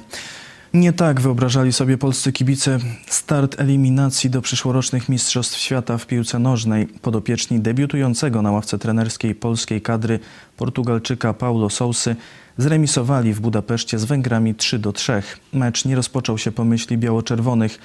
Nie 0.74 0.92
tak 0.92 1.20
wyobrażali 1.20 1.72
sobie 1.72 1.98
polscy 1.98 2.32
kibice 2.32 2.78
start 3.06 3.60
eliminacji 3.60 4.30
do 4.30 4.42
przyszłorocznych 4.42 5.08
Mistrzostw 5.08 5.58
Świata 5.58 5.98
w 5.98 6.06
piłce 6.06 6.38
nożnej. 6.38 6.86
Podopieczni 6.86 7.60
debiutującego 7.60 8.42
na 8.42 8.52
ławce 8.52 8.78
trenerskiej 8.78 9.34
polskiej 9.34 9.82
kadry 9.82 10.18
Portugalczyka 10.56 11.34
Paulo 11.34 11.70
Sousy 11.70 12.16
zremisowali 12.58 13.34
w 13.34 13.40
Budapeszcie 13.40 13.98
z 13.98 14.04
Węgrami 14.04 14.54
3 14.54 14.78
do 14.78 14.92
3. 14.92 15.22
Mecz 15.52 15.84
nie 15.84 15.96
rozpoczął 15.96 16.38
się 16.38 16.52
po 16.52 16.64
myśli 16.64 16.98
biało-czerwonych. 16.98 17.78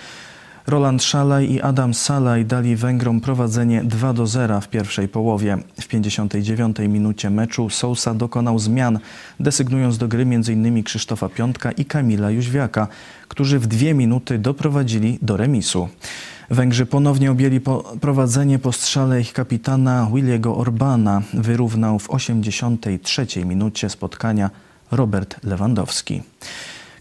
Roland 0.68 1.04
Szalaj 1.04 1.52
i 1.52 1.62
Adam 1.62 1.94
Salaj 1.94 2.46
dali 2.46 2.76
Węgrom 2.76 3.22
prowadzenie 3.22 3.84
2 3.84 4.14
do 4.14 4.28
0 4.28 4.62
w 4.62 4.68
pierwszej 4.68 5.08
połowie. 5.08 5.58
W 5.82 5.88
59 5.88 6.78
minucie 6.80 7.30
meczu 7.30 7.70
Sousa 7.70 8.14
dokonał 8.14 8.60
zmian, 8.60 9.00
desygnując 9.40 9.98
do 9.98 10.08
gry 10.08 10.22
m.in. 10.22 10.84
Krzysztofa 10.84 11.30
Piątka 11.30 11.72
i 11.72 11.86
Kamila 11.86 12.32
Jóźwiaka, 12.32 12.88
którzy 13.28 13.60
w 13.60 13.68
dwie 13.68 13.94
minuty 13.94 14.40
doprowadzili 14.40 15.20
do 15.22 15.38
remisu. 15.38 15.90
Węgrzy 16.50 16.86
ponownie 16.86 17.32
objęli 17.32 17.60
po 17.60 17.94
prowadzenie 18.02 18.60
po 18.60 18.72
strzale 18.72 19.22
ich 19.22 19.34
kapitana 19.34 20.08
Williego 20.14 20.58
Orbana. 20.58 21.22
Wyrównał 21.34 22.00
w 22.00 22.10
83 22.10 23.46
minucie 23.46 23.90
spotkania 23.90 24.50
Robert 24.92 25.44
Lewandowski. 25.44 26.22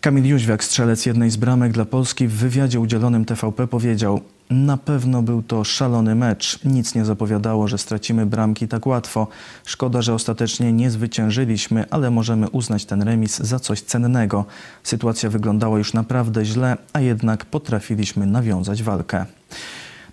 Kamil 0.07 0.27
Jóźwiak, 0.27 0.65
strzelec 0.65 1.07
jednej 1.07 1.31
z 1.31 1.37
bramek 1.37 1.73
dla 1.73 1.85
Polski, 1.85 2.29
w 2.29 2.33
wywiadzie 2.33 2.81
udzielonym 2.81 3.25
TVP 3.25 3.67
powiedział: 3.67 4.21
Na 4.51 4.77
pewno 4.77 5.23
był 5.23 5.43
to 5.43 5.65
szalony 5.65 6.15
mecz. 6.15 6.65
Nic 6.65 6.95
nie 6.95 7.05
zapowiadało, 7.05 7.69
że 7.69 7.79
stracimy 7.79 8.27
bramki 8.27 8.69
tak 8.69 8.87
łatwo. 8.87 9.29
Szkoda, 9.65 10.03
że 10.03 10.15
ostatecznie 10.15 10.73
nie 10.73 10.91
zwyciężyliśmy, 10.91 11.85
ale 11.91 12.11
możemy 12.11 12.51
uznać 12.51 12.85
ten 12.85 13.03
remis 13.03 13.39
za 13.39 13.59
coś 13.59 13.81
cennego. 13.81 14.45
Sytuacja 14.83 15.31
wyglądała 15.31 15.79
już 15.79 15.93
naprawdę 15.93 16.45
źle, 16.45 16.77
a 16.93 17.01
jednak 17.01 17.45
potrafiliśmy 17.45 18.27
nawiązać 18.27 18.83
walkę. 18.83 19.27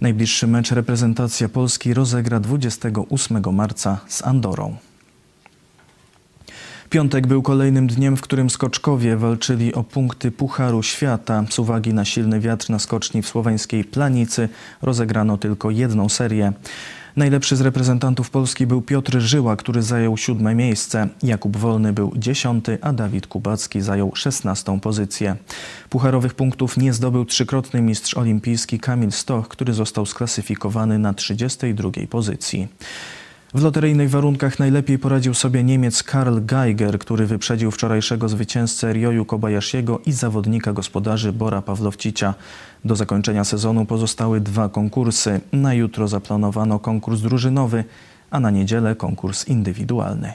Najbliższy 0.01 0.47
mecz 0.47 0.71
reprezentacja 0.71 1.49
Polski 1.49 1.93
rozegra 1.93 2.39
28 2.39 3.55
marca 3.55 3.99
z 4.07 4.23
Andorą. 4.23 4.75
Piątek 6.93 7.27
był 7.27 7.41
kolejnym 7.41 7.87
dniem, 7.87 8.17
w 8.17 8.21
którym 8.21 8.49
skoczkowie 8.49 9.17
walczyli 9.17 9.73
o 9.73 9.83
punkty 9.83 10.31
Pucharu 10.31 10.83
Świata. 10.83 11.43
Z 11.49 11.59
uwagi 11.59 11.93
na 11.93 12.05
silny 12.05 12.39
wiatr 12.39 12.69
na 12.69 12.79
skoczni 12.79 13.21
w 13.21 13.27
słoweńskiej 13.27 13.83
Planicy 13.83 14.49
rozegrano 14.81 15.37
tylko 15.37 15.71
jedną 15.71 16.09
serię. 16.09 16.53
Najlepszy 17.15 17.55
z 17.55 17.61
reprezentantów 17.61 18.29
Polski 18.29 18.67
był 18.67 18.81
Piotr 18.81 19.19
Żyła, 19.19 19.55
który 19.55 19.81
zajął 19.81 20.17
siódme 20.17 20.55
miejsce. 20.55 21.07
Jakub 21.23 21.57
Wolny 21.57 21.93
był 21.93 22.13
dziesiąty, 22.15 22.77
a 22.81 22.93
Dawid 22.93 23.27
Kubacki 23.27 23.81
zajął 23.81 24.15
szesnastą 24.15 24.79
pozycję. 24.79 25.35
Pucharowych 25.89 26.33
punktów 26.33 26.77
nie 26.77 26.93
zdobył 26.93 27.25
trzykrotny 27.25 27.81
mistrz 27.81 28.17
olimpijski 28.17 28.79
Kamil 28.79 29.11
Stoch, 29.11 29.47
który 29.47 29.73
został 29.73 30.05
sklasyfikowany 30.05 30.99
na 30.99 31.13
32 31.13 31.91
pozycji. 32.09 32.67
W 33.53 33.61
loteryjnych 33.61 34.09
warunkach 34.09 34.59
najlepiej 34.59 34.99
poradził 34.99 35.33
sobie 35.33 35.63
Niemiec 35.63 36.03
Karl 36.03 36.39
Geiger, 36.45 36.99
który 36.99 37.25
wyprzedził 37.25 37.71
wczorajszego 37.71 38.29
zwycięzcę 38.29 38.93
Ryoyu 38.93 39.25
Kobayashiego 39.25 39.99
i 40.05 40.11
zawodnika 40.11 40.73
gospodarzy 40.73 41.33
Bora 41.33 41.61
Pawlowcicia. 41.61 42.33
Do 42.85 42.95
zakończenia 42.95 43.43
sezonu 43.43 43.85
pozostały 43.85 44.41
dwa 44.41 44.69
konkursy. 44.69 45.41
Na 45.51 45.73
jutro 45.73 46.07
zaplanowano 46.07 46.79
konkurs 46.79 47.21
drużynowy, 47.21 47.83
a 48.31 48.39
na 48.39 48.51
niedzielę 48.51 48.95
konkurs 48.95 49.47
indywidualny. 49.47 50.33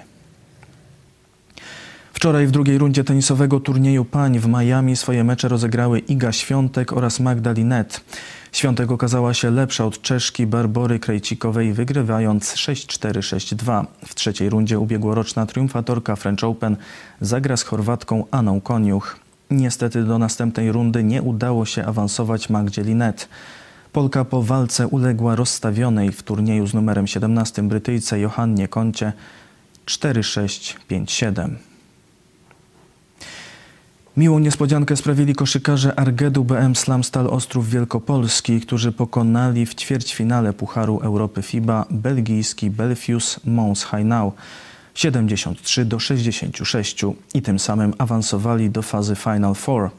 Wczoraj 2.13 2.47
w 2.47 2.51
drugiej 2.51 2.79
rundzie 2.79 3.05
tenisowego 3.05 3.61
turnieju 3.61 4.05
pań 4.05 4.39
w 4.39 4.49
Miami 4.49 4.97
swoje 4.97 5.25
mecze 5.25 5.49
rozegrały 5.49 5.99
Iga 5.99 6.33
Świątek 6.33 6.93
oraz 6.93 7.21
Magda 7.21 7.53
Linet. 7.53 8.01
Świątek 8.53 8.91
okazała 8.91 9.35
się 9.35 9.51
lepsza 9.51 9.85
od 9.85 10.03
Czeszki 10.03 10.47
Barbory 10.47 10.99
Krejcikowej, 10.99 11.73
wygrywając 11.73 12.55
6-4-6-2. 12.55 13.85
W 14.07 14.15
trzeciej 14.15 14.51
rundzie 14.51 14.79
ubiegłoroczna 14.79 15.47
triumfatorka 15.47 16.17
French 16.17 16.45
Open 16.45 16.77
zagra 17.21 17.57
z 17.57 17.63
Chorwatką 17.63 18.25
Aną 18.31 18.61
Koniuch. 18.61 19.17
Niestety 19.51 20.05
do 20.05 20.19
następnej 20.19 20.73
rundy 20.73 21.05
nie 21.05 21.23
udało 21.23 21.67
się 21.67 21.85
awansować 21.85 22.51
Magdzie 22.51 22.83
Linet. 22.83 23.29
Polka 23.93 24.25
po 24.25 24.43
walce 24.43 24.87
uległa 24.87 25.37
rozstawionej 25.37 26.13
w 26.13 26.23
turnieju 26.23 26.67
z 26.67 26.75
numerem 26.75 27.07
17 27.07 27.63
Brytyjce 27.63 28.21
Johannie 28.21 28.69
Koncie 28.69 29.13
4-6-5-7. 29.87 31.68
Miłą 34.19 34.39
niespodziankę 34.39 34.97
sprawili 34.97 35.35
koszykarze 35.35 35.99
Argedu 36.01 36.45
BM 36.45 36.77
Slamstal 36.77 37.27
Ostrów 37.27 37.71
Wielkopolski, 37.71 38.61
którzy 38.61 38.93
pokonali 38.93 39.67
w 39.67 39.75
ćwierćfinale 39.75 40.53
Pucharu 40.53 40.99
Europy 41.03 41.43
FIBA 41.43 41.85
belgijski 41.91 42.71
Belfius 42.71 43.41
Mons 43.45 43.85
Hainau 43.85 44.33
73 44.95 45.85
do 45.85 45.99
66 45.99 47.05
i 47.35 47.43
tym 47.43 47.59
samym 47.59 47.95
awansowali 47.99 48.71
do 48.71 48.83
fazy 48.83 49.17
Final 49.17 49.55
Four. 49.55 49.91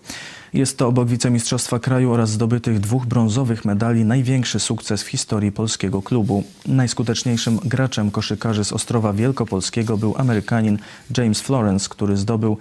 Jest 0.53 0.77
to 0.77 0.88
obok 0.88 1.08
wicemistrzostwa 1.08 1.79
kraju 1.79 2.12
oraz 2.12 2.29
zdobytych 2.29 2.79
dwóch 2.79 3.05
brązowych 3.05 3.65
medali 3.65 4.05
największy 4.05 4.60
sukces 4.60 5.03
w 5.03 5.08
historii 5.08 5.51
polskiego 5.51 6.01
klubu. 6.01 6.43
Najskuteczniejszym 6.65 7.60
graczem 7.65 8.12
koszykarzy 8.12 8.63
z 8.63 8.73
Ostrowa 8.73 9.13
Wielkopolskiego 9.13 9.97
był 9.97 10.15
Amerykanin 10.17 10.77
James 11.17 11.41
Florence, 11.41 11.89
który 11.89 12.17
zdobył 12.17 12.58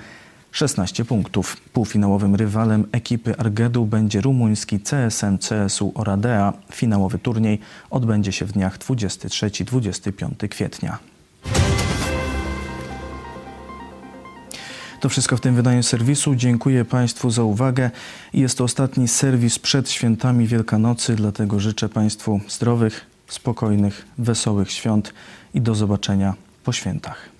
16 0.52 1.04
punktów. 1.04 1.56
Półfinałowym 1.72 2.34
rywalem 2.34 2.86
ekipy 2.92 3.38
Argedu 3.38 3.86
będzie 3.86 4.20
rumuński 4.20 4.80
CSM 4.80 5.38
CSU 5.38 5.92
Oradea. 5.94 6.52
Finałowy 6.72 7.18
turniej 7.18 7.58
odbędzie 7.90 8.32
się 8.32 8.44
w 8.44 8.52
dniach 8.52 8.78
23-25 8.78 10.48
kwietnia. 10.48 10.98
To 15.00 15.08
wszystko 15.08 15.36
w 15.36 15.40
tym 15.40 15.54
wydaniu 15.54 15.82
serwisu. 15.82 16.34
Dziękuję 16.34 16.84
Państwu 16.84 17.30
za 17.30 17.42
uwagę. 17.42 17.90
Jest 18.32 18.58
to 18.58 18.64
ostatni 18.64 19.08
serwis 19.08 19.58
przed 19.58 19.90
świętami 19.90 20.46
Wielkanocy, 20.46 21.14
dlatego 21.14 21.60
życzę 21.60 21.88
Państwu 21.88 22.40
zdrowych, 22.48 23.06
spokojnych, 23.28 24.06
wesołych 24.18 24.72
świąt 24.72 25.14
i 25.54 25.60
do 25.60 25.74
zobaczenia 25.74 26.34
po 26.64 26.72
świętach. 26.72 27.37